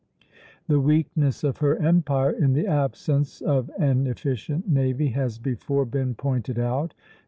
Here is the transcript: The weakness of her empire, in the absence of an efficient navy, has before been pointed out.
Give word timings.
The 0.67 0.79
weakness 0.79 1.43
of 1.43 1.57
her 1.59 1.75
empire, 1.79 2.31
in 2.31 2.53
the 2.53 2.65
absence 2.65 3.39
of 3.39 3.69
an 3.77 4.07
efficient 4.07 4.67
navy, 4.67 5.09
has 5.09 5.37
before 5.37 5.85
been 5.85 6.15
pointed 6.15 6.57
out. 6.57 6.95